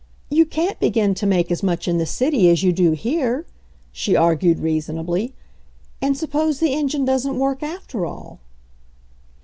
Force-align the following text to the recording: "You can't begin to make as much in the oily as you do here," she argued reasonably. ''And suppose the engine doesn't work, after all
"You 0.31 0.47
can't 0.47 0.79
begin 0.79 1.13
to 1.13 1.27
make 1.27 1.51
as 1.51 1.61
much 1.61 1.87
in 1.87 1.99
the 1.99 2.11
oily 2.23 2.49
as 2.49 2.63
you 2.63 2.73
do 2.73 2.93
here," 2.93 3.45
she 3.91 4.15
argued 4.15 4.57
reasonably. 4.57 5.35
''And 6.01 6.15
suppose 6.15 6.59
the 6.59 6.73
engine 6.73 7.05
doesn't 7.05 7.37
work, 7.37 7.61
after 7.61 8.03
all 8.07 8.39